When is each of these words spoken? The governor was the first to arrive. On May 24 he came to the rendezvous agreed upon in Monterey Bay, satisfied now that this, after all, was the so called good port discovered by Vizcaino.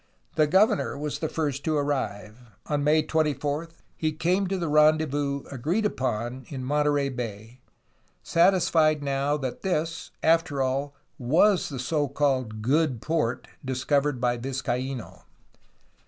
The 0.33 0.47
governor 0.47 0.97
was 0.97 1.19
the 1.19 1.29
first 1.29 1.63
to 1.65 1.77
arrive. 1.77 2.39
On 2.65 2.83
May 2.83 3.03
24 3.03 3.69
he 3.95 4.11
came 4.11 4.47
to 4.47 4.57
the 4.57 4.67
rendezvous 4.67 5.43
agreed 5.51 5.85
upon 5.85 6.47
in 6.49 6.63
Monterey 6.65 7.09
Bay, 7.09 7.59
satisfied 8.23 9.03
now 9.03 9.37
that 9.37 9.61
this, 9.61 10.09
after 10.23 10.59
all, 10.59 10.95
was 11.19 11.69
the 11.69 11.77
so 11.77 12.07
called 12.07 12.63
good 12.63 12.99
port 12.99 13.47
discovered 13.63 14.19
by 14.19 14.37
Vizcaino. 14.39 15.21